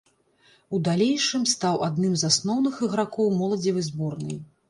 У 0.75 0.79
далейшым 0.87 1.43
стаў 1.51 1.77
адным 1.89 2.15
з 2.21 2.31
асноўных 2.35 2.81
ігракоў 2.89 3.27
моладзевай 3.43 3.87
зборнай. 3.91 4.35